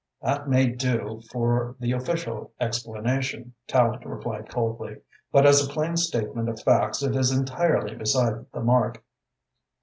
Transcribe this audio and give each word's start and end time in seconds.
"That 0.23 0.49
may 0.49 0.65
do 0.65 1.21
for 1.31 1.75
the 1.79 1.91
official 1.91 2.51
explanation," 2.59 3.53
Tallente 3.67 4.05
replied 4.05 4.49
coldly, 4.49 4.95
"but 5.31 5.45
as 5.45 5.63
a 5.63 5.69
plain 5.71 5.95
statement 5.95 6.49
of 6.49 6.59
facts 6.59 7.03
it 7.03 7.15
is 7.15 7.29
entirely 7.31 7.93
beside 7.93 8.47
the 8.51 8.61
mark. 8.61 9.03